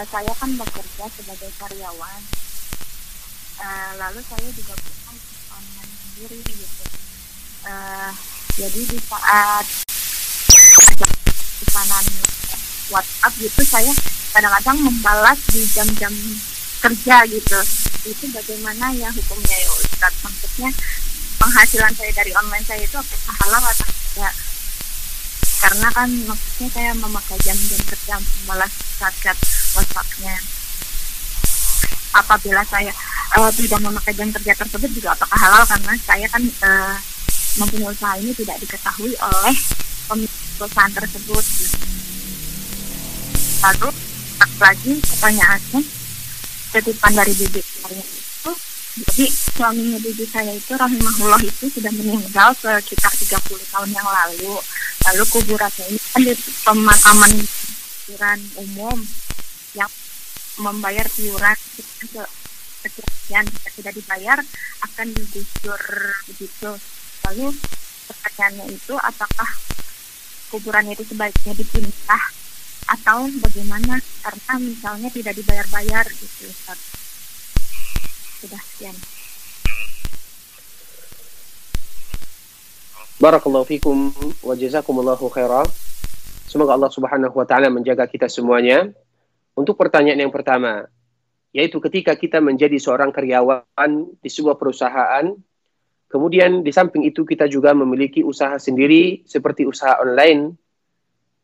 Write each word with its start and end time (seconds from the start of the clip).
uh, 0.00 0.06
saya 0.08 0.32
kan 0.32 0.50
bekerja 0.56 1.04
sebagai 1.12 1.50
karyawan. 1.60 2.20
Uh, 3.60 3.92
lalu 4.00 4.20
saya 4.24 4.48
juga 4.56 4.72
punya 4.80 5.12
online 5.52 5.92
sendiri 6.00 6.38
gitu. 6.40 6.84
Uh, 7.68 8.12
jadi 8.56 8.80
di 8.88 8.98
saat 9.04 9.66
pesanan 11.60 12.04
WhatsApp 12.88 13.32
gitu 13.36 13.62
saya 13.68 13.92
kadang-kadang 14.32 14.78
membalas 14.80 15.36
di 15.52 15.60
jam-jam 15.68 16.12
kerja 16.80 17.16
gitu. 17.28 17.60
Itu 18.08 18.24
bagaimana 18.32 18.96
ya 18.96 19.12
hukumnya 19.12 19.56
ya 19.60 19.68
Ustaz 19.76 20.16
maksudnya 20.24 20.72
penghasilan 21.36 21.92
saya 21.92 22.12
dari 22.16 22.32
online 22.32 22.64
saya 22.64 22.80
itu 22.80 22.96
apakah 22.96 23.36
halal 23.44 23.64
atau 23.68 23.84
tidak? 23.84 24.34
Karena 25.60 25.88
kan 25.92 26.08
maksudnya 26.24 26.68
saya 26.72 26.90
memakai 26.96 27.36
jam-jam 27.44 27.80
kerja 27.84 28.16
membalas 28.16 28.72
chat-chat 28.96 29.36
WhatsAppnya 29.76 30.34
apabila 32.10 32.62
saya 32.66 32.90
uh, 33.38 33.50
tidak 33.54 33.80
memakai 33.82 34.12
jam 34.14 34.28
kerja 34.34 34.52
tersebut 34.58 34.90
juga 34.90 35.14
apakah 35.14 35.38
halal? 35.38 35.62
Karena 35.66 35.92
saya 36.02 36.26
kan 36.26 36.42
uh, 36.42 36.96
mempunyai 37.58 37.90
usaha 37.90 38.14
ini 38.18 38.32
tidak 38.34 38.56
diketahui 38.62 39.12
oleh 39.18 39.56
pemilik 40.10 40.34
perusahaan 40.58 40.94
tersebut. 40.94 41.44
Lalu 43.60 43.88
lagi 44.60 44.92
pertanyaannya 45.00 45.80
titipan 46.70 47.12
dari 47.16 47.32
bibi 47.32 47.60
saya 47.64 48.02
itu 48.04 48.52
jadi 48.90 49.26
suaminya 49.32 49.98
bibi 50.02 50.24
saya 50.28 50.52
itu 50.52 50.72
rahimahullah 50.76 51.40
itu 51.40 51.64
sudah 51.72 51.92
meninggal 51.94 52.52
sekitar 52.58 53.12
30 53.14 53.72
tahun 53.72 53.90
yang 53.94 54.06
lalu. 54.06 54.58
Lalu 55.00 55.22
kuburannya 55.32 55.84
ini 55.88 55.98
kan 56.12 56.20
di 56.20 56.34
pemakaman 56.66 57.32
kuburan 58.04 58.40
umum 58.60 58.98
yang 59.76 59.90
membayar 60.60 61.06
iuran 61.18 61.58
sekian 62.80 63.44
jika 63.46 63.70
tidak 63.76 63.94
dibayar 63.94 64.38
akan 64.82 65.06
digusur 65.12 65.80
begitu 66.26 66.70
lalu 67.28 67.52
pertanyaannya 68.08 68.66
itu 68.74 68.94
apakah 68.98 69.50
kuburannya 70.50 70.98
itu 70.98 71.04
sebaiknya 71.06 71.54
dipindah 71.54 72.22
atau 72.90 73.30
bagaimana 73.38 74.02
karena 74.26 74.54
misalnya 74.58 75.08
tidak 75.14 75.38
dibayar-bayar 75.38 76.04
gitu 76.10 76.50
Ustaz. 76.50 76.80
Sudah 78.42 78.58
sekian. 78.58 78.96
Barakallahu 83.20 83.68
fikum 83.68 84.10
wa 84.42 84.54
jazakumullahu 84.56 85.28
khairan. 85.30 85.68
Semoga 86.50 86.74
Allah 86.74 86.90
Subhanahu 86.90 87.36
wa 87.36 87.46
taala 87.46 87.70
menjaga 87.70 88.10
kita 88.10 88.26
semuanya. 88.26 88.90
Untuk 89.60 89.76
pertanyaan 89.76 90.24
yang 90.24 90.32
pertama, 90.32 90.88
yaitu 91.52 91.76
ketika 91.84 92.16
kita 92.16 92.40
menjadi 92.40 92.80
seorang 92.80 93.12
karyawan 93.12 94.16
di 94.16 94.30
sebuah 94.32 94.56
perusahaan, 94.56 95.36
kemudian 96.08 96.64
di 96.64 96.72
samping 96.72 97.04
itu 97.04 97.28
kita 97.28 97.44
juga 97.44 97.76
memiliki 97.76 98.24
usaha 98.24 98.56
sendiri 98.56 99.20
seperti 99.28 99.68
usaha 99.68 100.00
online 100.00 100.56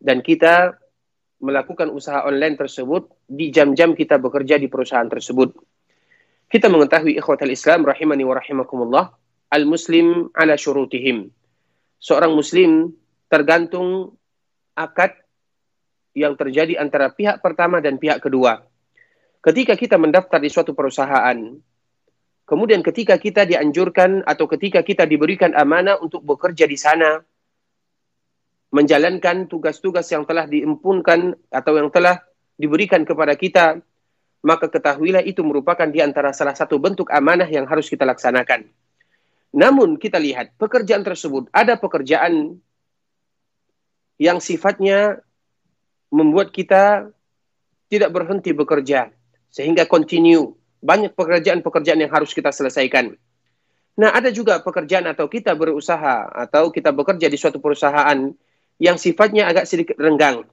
dan 0.01 0.25
kita 0.25 0.81
melakukan 1.45 1.93
usaha 1.93 2.25
online 2.25 2.57
tersebut 2.57 3.13
di 3.29 3.53
jam-jam 3.53 3.93
kita 3.93 4.17
bekerja 4.17 4.57
di 4.57 4.73
perusahaan 4.73 5.05
tersebut. 5.05 5.53
Kita 6.49 6.73
mengetahui 6.73 7.21
ikhwatal 7.21 7.53
Islam 7.53 7.85
rahimani 7.85 8.25
wa 8.25 8.41
rahimakumullah, 8.41 9.13
al-muslim 9.53 10.33
ala 10.33 10.57
syurutihim. 10.57 11.29
Seorang 12.01 12.33
muslim 12.33 12.97
tergantung 13.29 14.17
akad 14.73 15.26
yang 16.17 16.33
terjadi 16.33 16.81
antara 16.81 17.13
pihak 17.13 17.45
pertama 17.45 17.85
dan 17.85 18.01
pihak 18.01 18.25
kedua. 18.25 18.65
Ketika 19.45 19.77
kita 19.77 20.01
mendaftar 20.01 20.41
di 20.41 20.49
suatu 20.49 20.73
perusahaan, 20.73 21.37
kemudian 22.49 22.81
ketika 22.81 23.21
kita 23.21 23.45
dianjurkan 23.45 24.25
atau 24.25 24.49
ketika 24.49 24.81
kita 24.81 25.05
diberikan 25.05 25.53
amanah 25.53 26.01
untuk 26.01 26.25
bekerja 26.25 26.65
di 26.65 26.81
sana, 26.81 27.21
menjalankan 28.73 29.45
tugas-tugas 29.47 30.09
yang 30.09 30.25
telah 30.25 30.49
diimpunkan 30.49 31.37
atau 31.53 31.73
yang 31.77 31.93
telah 31.93 32.25
diberikan 32.57 33.05
kepada 33.05 33.37
kita, 33.37 33.79
maka 34.41 34.73
ketahuilah 34.73 35.21
itu 35.21 35.45
merupakan 35.45 35.87
di 35.87 36.01
antara 36.01 36.33
salah 36.33 36.57
satu 36.57 36.81
bentuk 36.81 37.13
amanah 37.13 37.47
yang 37.47 37.69
harus 37.69 37.93
kita 37.93 38.09
laksanakan. 38.09 38.65
Namun 39.53 40.01
kita 40.01 40.17
lihat 40.17 40.57
pekerjaan 40.57 41.05
tersebut 41.05 41.53
ada 41.53 41.77
pekerjaan 41.77 42.57
yang 44.17 44.41
sifatnya 44.41 45.21
membuat 46.11 46.55
kita 46.55 47.11
tidak 47.87 48.11
berhenti 48.11 48.51
bekerja 48.51 49.11
sehingga 49.51 49.87
continue 49.87 50.55
banyak 50.83 51.15
pekerjaan-pekerjaan 51.17 52.03
yang 52.03 52.13
harus 52.13 52.31
kita 52.37 52.53
selesaikan. 52.53 53.17
Nah, 53.97 54.13
ada 54.13 54.29
juga 54.29 54.61
pekerjaan 54.61 55.09
atau 55.09 55.25
kita 55.25 55.57
berusaha 55.57 56.29
atau 56.29 56.69
kita 56.69 56.93
bekerja 56.93 57.33
di 57.33 57.39
suatu 57.41 57.57
perusahaan 57.59 58.29
yang 58.77 58.97
sifatnya 59.01 59.49
agak 59.49 59.65
sedikit 59.65 59.97
renggang. 59.97 60.45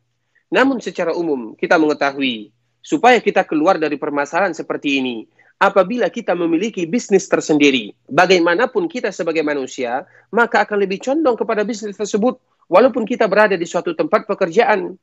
Namun 0.47 0.79
secara 0.79 1.11
umum 1.11 1.51
kita 1.59 1.75
mengetahui 1.75 2.55
supaya 2.79 3.19
kita 3.19 3.43
keluar 3.43 3.75
dari 3.75 3.99
permasalahan 3.99 4.55
seperti 4.55 5.03
ini, 5.03 5.27
apabila 5.59 6.07
kita 6.07 6.35
memiliki 6.35 6.87
bisnis 6.87 7.27
tersendiri, 7.27 7.95
bagaimanapun 8.07 8.87
kita 8.91 9.11
sebagai 9.11 9.43
manusia, 9.43 10.07
maka 10.31 10.63
akan 10.67 10.83
lebih 10.83 11.03
condong 11.03 11.35
kepada 11.39 11.63
bisnis 11.67 11.95
tersebut 11.95 12.39
walaupun 12.67 13.07
kita 13.07 13.27
berada 13.27 13.59
di 13.59 13.67
suatu 13.67 13.91
tempat 13.95 14.23
pekerjaan. 14.23 14.95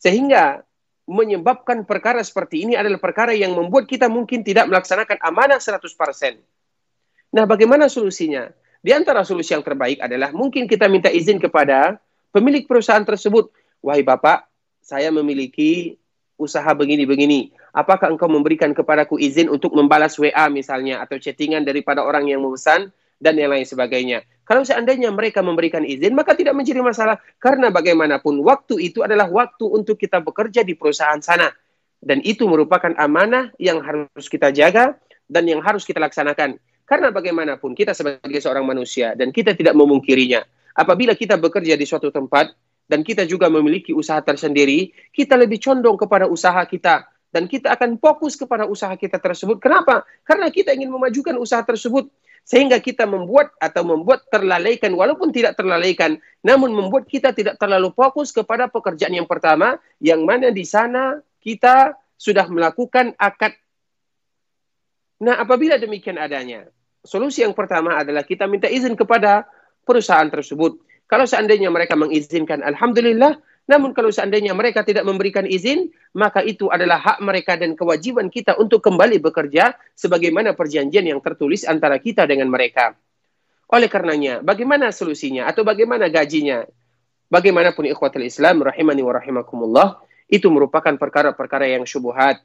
Sehingga 0.00 0.64
menyebabkan 1.04 1.84
perkara 1.84 2.24
seperti 2.24 2.64
ini 2.64 2.74
adalah 2.78 2.96
perkara 2.96 3.36
yang 3.36 3.52
membuat 3.52 3.84
kita 3.84 4.08
mungkin 4.08 4.40
tidak 4.40 4.66
melaksanakan 4.70 5.20
amanah 5.20 5.60
100%. 5.60 5.84
Nah, 7.30 7.44
bagaimana 7.44 7.86
solusinya? 7.86 8.48
Di 8.80 8.96
antara 8.96 9.20
solusi 9.28 9.52
yang 9.52 9.60
terbaik 9.60 10.00
adalah 10.00 10.32
mungkin 10.32 10.64
kita 10.64 10.88
minta 10.88 11.12
izin 11.12 11.36
kepada 11.36 12.00
pemilik 12.32 12.64
perusahaan 12.64 13.04
tersebut, 13.04 13.52
wahai 13.84 14.00
Bapak, 14.00 14.48
saya 14.80 15.12
memiliki 15.12 16.00
usaha 16.40 16.72
begini-begini. 16.72 17.52
Apakah 17.76 18.08
engkau 18.08 18.26
memberikan 18.26 18.72
kepadaku 18.72 19.20
izin 19.20 19.52
untuk 19.52 19.76
membalas 19.76 20.16
WA 20.16 20.48
misalnya 20.48 21.04
atau 21.04 21.20
chattingan 21.20 21.62
daripada 21.62 22.00
orang 22.00 22.26
yang 22.26 22.40
memesan 22.40 22.88
dan 23.20 23.36
yang 23.36 23.52
lain 23.52 23.68
sebagainya. 23.68 24.24
Kalau 24.48 24.66
seandainya 24.66 25.12
mereka 25.14 25.44
memberikan 25.44 25.86
izin, 25.86 26.16
maka 26.16 26.34
tidak 26.34 26.58
menjadi 26.58 26.82
masalah. 26.82 27.22
Karena 27.38 27.70
bagaimanapun, 27.70 28.42
waktu 28.42 28.90
itu 28.90 29.06
adalah 29.06 29.30
waktu 29.30 29.62
untuk 29.62 29.94
kita 29.94 30.18
bekerja 30.18 30.66
di 30.66 30.74
perusahaan 30.74 31.22
sana. 31.22 31.52
Dan 32.00 32.24
itu 32.24 32.48
merupakan 32.48 32.90
amanah 32.96 33.54
yang 33.60 33.78
harus 33.84 34.26
kita 34.26 34.50
jaga 34.50 34.98
dan 35.30 35.46
yang 35.46 35.62
harus 35.62 35.86
kita 35.86 36.02
laksanakan. 36.02 36.58
Karena 36.82 37.14
bagaimanapun, 37.14 37.78
kita 37.78 37.94
sebagai 37.94 38.42
seorang 38.42 38.66
manusia 38.66 39.14
dan 39.14 39.30
kita 39.30 39.54
tidak 39.54 39.78
memungkirinya 39.78 40.42
apabila 40.74 41.12
kita 41.12 41.38
bekerja 41.38 41.74
di 41.74 41.86
suatu 41.86 42.08
tempat 42.08 42.56
dan 42.90 43.06
kita 43.06 43.22
juga 43.28 43.46
memiliki 43.46 43.94
usaha 43.94 44.18
tersendiri, 44.18 44.90
kita 45.14 45.38
lebih 45.38 45.62
condong 45.62 45.94
kepada 45.94 46.26
usaha 46.26 46.58
kita 46.66 47.06
dan 47.30 47.46
kita 47.46 47.78
akan 47.78 48.02
fokus 48.02 48.34
kepada 48.34 48.66
usaha 48.66 48.90
kita 48.98 49.22
tersebut. 49.22 49.62
Kenapa? 49.62 50.02
Karena 50.26 50.50
kita 50.50 50.74
ingin 50.74 50.90
memajukan 50.90 51.38
usaha 51.38 51.62
tersebut 51.62 52.10
sehingga 52.42 52.82
kita 52.82 53.06
membuat 53.06 53.54
atau 53.62 53.86
membuat 53.86 54.26
terlalaikan 54.28 54.90
walaupun 54.92 55.30
tidak 55.30 55.54
terlalaikan 55.54 56.18
namun 56.42 56.74
membuat 56.74 57.06
kita 57.06 57.30
tidak 57.30 57.60
terlalu 57.60 57.94
fokus 57.94 58.34
kepada 58.34 58.66
pekerjaan 58.66 59.14
yang 59.14 59.28
pertama 59.28 59.78
yang 60.02 60.26
mana 60.26 60.50
di 60.50 60.66
sana 60.66 61.20
kita 61.40 61.94
sudah 62.20 62.44
melakukan 62.50 63.16
akad 63.16 63.54
Nah, 65.20 65.36
apabila 65.36 65.76
demikian 65.76 66.16
adanya, 66.16 66.64
solusi 67.04 67.44
yang 67.44 67.52
pertama 67.52 68.00
adalah 68.00 68.24
kita 68.24 68.48
minta 68.48 68.72
izin 68.72 68.96
kepada 68.96 69.44
perusahaan 69.84 70.26
tersebut. 70.32 70.80
Kalau 71.04 71.28
seandainya 71.28 71.68
mereka 71.68 71.92
mengizinkan, 71.92 72.64
Alhamdulillah. 72.64 73.36
Namun 73.70 73.94
kalau 73.94 74.10
seandainya 74.10 74.50
mereka 74.50 74.82
tidak 74.82 75.06
memberikan 75.06 75.46
izin, 75.46 75.94
maka 76.18 76.42
itu 76.42 76.66
adalah 76.66 76.98
hak 76.98 77.22
mereka 77.22 77.54
dan 77.54 77.78
kewajiban 77.78 78.26
kita 78.26 78.58
untuk 78.58 78.82
kembali 78.82 79.22
bekerja 79.22 79.78
sebagaimana 79.94 80.58
perjanjian 80.58 81.06
yang 81.06 81.22
tertulis 81.22 81.62
antara 81.62 82.02
kita 82.02 82.26
dengan 82.26 82.50
mereka. 82.50 82.98
Oleh 83.70 83.86
karenanya, 83.86 84.42
bagaimana 84.42 84.90
solusinya 84.90 85.46
atau 85.46 85.62
bagaimana 85.62 86.10
gajinya? 86.10 86.66
Bagaimanapun 87.30 87.86
ikhwatul 87.86 88.26
Islam, 88.26 88.66
rahimani 88.66 89.06
wa 89.06 89.14
rahimakumullah, 89.14 90.02
itu 90.26 90.50
merupakan 90.50 90.90
perkara-perkara 90.98 91.70
yang 91.70 91.86
syubuhat. 91.86 92.42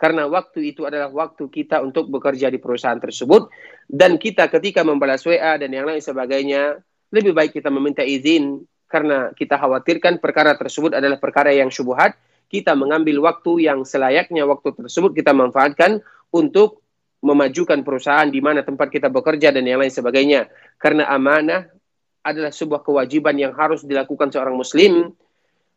Karena 0.00 0.24
waktu 0.24 0.72
itu 0.72 0.88
adalah 0.88 1.12
waktu 1.12 1.52
kita 1.52 1.84
untuk 1.84 2.08
bekerja 2.08 2.48
di 2.48 2.56
perusahaan 2.56 2.96
tersebut. 2.96 3.52
Dan 3.84 4.16
kita 4.16 4.48
ketika 4.48 4.80
membalas 4.80 5.20
WA 5.28 5.60
dan 5.60 5.68
yang 5.68 5.84
lain 5.84 6.00
sebagainya, 6.00 6.80
lebih 7.12 7.36
baik 7.36 7.60
kita 7.60 7.68
meminta 7.68 8.00
izin 8.00 8.64
karena 8.92 9.32
kita 9.32 9.56
khawatirkan 9.56 10.20
perkara 10.20 10.52
tersebut 10.52 10.92
adalah 10.92 11.16
perkara 11.16 11.48
yang 11.48 11.72
syubhat. 11.72 12.12
Kita 12.52 12.76
mengambil 12.76 13.24
waktu 13.24 13.64
yang 13.64 13.88
selayaknya 13.88 14.44
waktu 14.44 14.76
tersebut 14.76 15.16
kita 15.16 15.32
manfaatkan 15.32 16.04
untuk 16.28 16.84
memajukan 17.24 17.80
perusahaan 17.80 18.28
di 18.28 18.44
mana 18.44 18.60
tempat 18.60 18.92
kita 18.92 19.08
bekerja 19.08 19.48
dan 19.48 19.64
yang 19.64 19.80
lain 19.80 19.88
sebagainya. 19.88 20.52
Karena 20.76 21.08
amanah 21.08 21.72
adalah 22.20 22.52
sebuah 22.52 22.84
kewajiban 22.84 23.40
yang 23.40 23.56
harus 23.56 23.88
dilakukan 23.88 24.28
seorang 24.28 24.52
muslim 24.52 25.16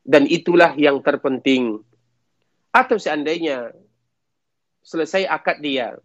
dan 0.03 0.27
itulah 0.27 0.75
yang 0.75 0.99
terpenting. 0.99 1.79
Atau 2.75 2.99
seandainya 2.99 3.71
selesai 4.83 5.31
akad 5.31 5.63
dia, 5.63 5.95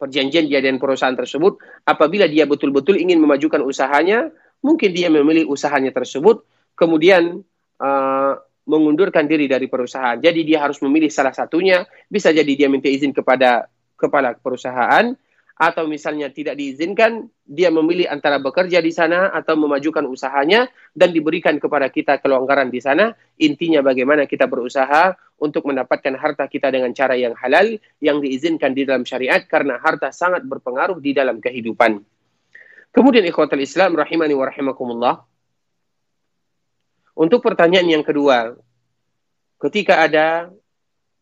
perjanjian 0.00 0.48
dia 0.48 0.64
dengan 0.64 0.80
perusahaan 0.80 1.12
tersebut, 1.12 1.60
apabila 1.84 2.24
dia 2.24 2.48
betul-betul 2.48 2.96
ingin 2.96 3.20
memajukan 3.20 3.60
usahanya, 3.60 4.32
mungkin 4.60 4.90
dia 4.92 5.08
memilih 5.08 5.48
usahanya 5.48 5.92
tersebut, 5.92 6.44
kemudian 6.76 7.40
uh, 7.80 8.34
mengundurkan 8.66 9.24
diri 9.30 9.46
dari 9.46 9.70
perusahaan. 9.70 10.18
Jadi 10.18 10.42
dia 10.42 10.62
harus 10.62 10.82
memilih 10.82 11.08
salah 11.08 11.32
satunya. 11.32 11.86
Bisa 12.10 12.34
jadi 12.34 12.52
dia 12.52 12.66
minta 12.66 12.90
izin 12.90 13.14
kepada 13.14 13.70
kepala 13.96 14.34
perusahaan 14.36 15.14
atau 15.56 15.88
misalnya 15.88 16.28
tidak 16.28 16.60
diizinkan, 16.60 17.32
dia 17.48 17.72
memilih 17.72 18.04
antara 18.12 18.36
bekerja 18.36 18.76
di 18.84 18.92
sana 18.92 19.32
atau 19.32 19.56
memajukan 19.56 20.04
usahanya 20.04 20.68
dan 20.92 21.16
diberikan 21.16 21.56
kepada 21.56 21.88
kita 21.88 22.20
kelonggaran 22.20 22.68
di 22.68 22.76
sana. 22.76 23.16
Intinya 23.40 23.80
bagaimana 23.80 24.28
kita 24.28 24.44
berusaha 24.44 25.16
untuk 25.40 25.64
mendapatkan 25.64 26.12
harta 26.20 26.44
kita 26.44 26.68
dengan 26.68 26.92
cara 26.92 27.16
yang 27.16 27.32
halal 27.40 27.80
yang 28.04 28.20
diizinkan 28.20 28.76
di 28.76 28.84
dalam 28.84 29.08
syariat 29.08 29.40
karena 29.48 29.80
harta 29.80 30.12
sangat 30.12 30.44
berpengaruh 30.44 31.00
di 31.00 31.16
dalam 31.16 31.40
kehidupan. 31.40 32.04
Kemudian 32.96 33.28
ikhwatul 33.28 33.60
Islam 33.60 33.92
rahimani 33.92 34.32
wa 34.32 34.48
rahimakumullah. 34.48 35.20
Untuk 37.12 37.44
pertanyaan 37.44 38.00
yang 38.00 38.04
kedua, 38.04 38.56
ketika 39.60 40.00
ada 40.00 40.48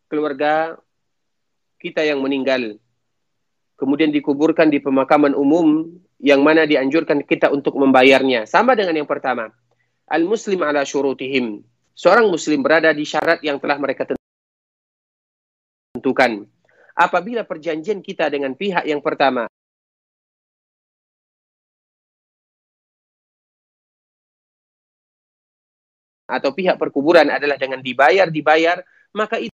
keluarga 0.07 0.79
kita 1.83 1.99
yang 2.07 2.23
meninggal 2.23 2.79
kemudian 3.75 4.11
dikuburkan 4.11 4.71
di 4.71 4.79
pemakaman 4.79 5.35
umum 5.35 5.91
yang 6.23 6.39
mana 6.39 6.63
dianjurkan 6.63 7.27
kita 7.27 7.51
untuk 7.51 7.75
membayarnya. 7.75 8.47
Sama 8.47 8.71
dengan 8.73 8.95
yang 8.95 9.07
pertama. 9.07 9.51
Al-muslim 10.07 10.63
ala 10.63 10.87
syurutihim. 10.87 11.59
Seorang 11.91 12.31
muslim 12.31 12.63
berada 12.63 12.95
di 12.95 13.03
syarat 13.03 13.43
yang 13.43 13.59
telah 13.59 13.75
mereka 13.79 14.15
tentukan. 15.95 16.47
Apabila 16.95 17.43
perjanjian 17.43 17.99
kita 17.99 18.31
dengan 18.31 18.55
pihak 18.55 18.87
yang 18.87 19.03
pertama 19.03 19.51
atau 26.25 26.49
pihak 26.53 26.77
perkuburan 26.81 27.29
adalah 27.29 27.57
dengan 27.57 27.79
dibayar 27.81 28.27
dibayar 28.29 28.81
maka 29.13 29.39
itu 29.39 29.53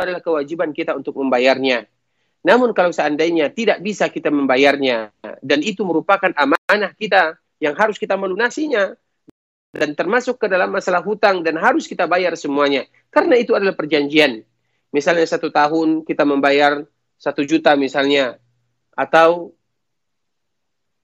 adalah 0.00 0.24
kewajiban 0.24 0.72
kita 0.72 0.96
untuk 0.96 1.20
membayarnya. 1.20 1.84
Namun 2.40 2.72
kalau 2.72 2.88
seandainya 2.88 3.52
tidak 3.52 3.84
bisa 3.84 4.08
kita 4.08 4.32
membayarnya 4.32 5.12
dan 5.44 5.60
itu 5.60 5.84
merupakan 5.84 6.32
amanah 6.32 6.96
kita 6.96 7.36
yang 7.60 7.76
harus 7.76 8.00
kita 8.00 8.16
melunasinya 8.16 8.96
dan 9.70 9.94
termasuk 9.94 10.40
ke 10.42 10.50
dalam 10.50 10.74
masalah 10.74 11.04
hutang 11.04 11.46
dan 11.46 11.54
harus 11.60 11.86
kita 11.86 12.10
bayar 12.10 12.34
semuanya 12.34 12.88
karena 13.14 13.38
itu 13.38 13.54
adalah 13.54 13.76
perjanjian. 13.76 14.42
Misalnya 14.90 15.22
satu 15.22 15.54
tahun 15.54 16.02
kita 16.02 16.26
membayar 16.26 16.82
satu 17.14 17.46
juta 17.46 17.78
misalnya 17.78 18.42
atau 18.98 19.54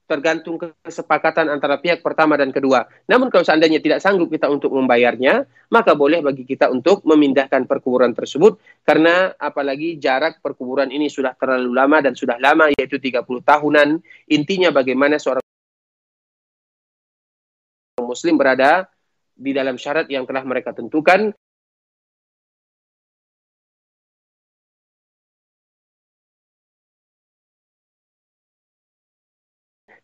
tergantung 0.07 0.55
kesepakatan 0.57 1.51
antara 1.51 1.77
pihak 1.83 1.99
pertama 1.99 2.39
dan 2.39 2.55
kedua. 2.55 2.87
Namun 3.11 3.27
kalau 3.27 3.43
seandainya 3.43 3.83
tidak 3.83 3.99
sanggup 3.99 4.31
kita 4.31 4.47
untuk 4.47 4.71
membayarnya, 4.71 5.43
maka 5.67 5.93
boleh 5.99 6.23
bagi 6.23 6.47
kita 6.47 6.71
untuk 6.71 7.03
memindahkan 7.03 7.67
perkuburan 7.67 8.15
tersebut 8.15 8.55
karena 8.87 9.35
apalagi 9.35 9.99
jarak 9.99 10.39
perkuburan 10.39 10.87
ini 10.95 11.11
sudah 11.11 11.35
terlalu 11.35 11.75
lama 11.75 11.99
dan 11.99 12.15
sudah 12.15 12.39
lama 12.39 12.71
yaitu 12.71 12.97
30 12.97 13.23
tahunan. 13.43 13.99
Intinya 14.31 14.71
bagaimana 14.71 15.19
seorang 15.19 15.46
muslim 18.07 18.39
berada 18.39 18.87
di 19.37 19.51
dalam 19.53 19.75
syarat 19.77 20.09
yang 20.09 20.25
telah 20.25 20.41
mereka 20.47 20.73
tentukan. 20.73 21.35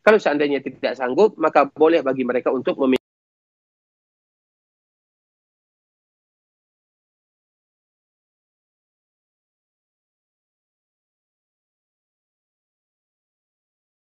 Kalau 0.03 0.19
seandainya 0.19 0.59
tidak 0.59 0.99
sanggup, 0.99 1.39
maka 1.39 1.63
boleh 1.63 2.03
bagi 2.03 2.27
mereka 2.27 2.51
untuk 2.51 2.75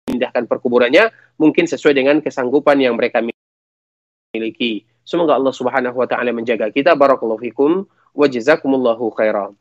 memindahkan 0.05 0.45
perkuburannya 0.45 1.09
mungkin 1.41 1.65
sesuai 1.65 1.97
dengan 1.97 2.21
kesanggupan 2.21 2.77
yang 2.77 2.93
mereka 2.93 3.25
miliki. 4.37 4.85
Semoga 5.01 5.33
Allah 5.33 5.49
Subhanahu 5.49 5.97
wa 5.97 6.05
taala 6.05 6.29
menjaga 6.29 6.69
kita. 6.69 6.93
Barakallahu 6.93 7.41
fikum 7.41 7.89
wa 8.13 8.25
jazakumullahu 8.29 9.09
khairan. 9.17 9.57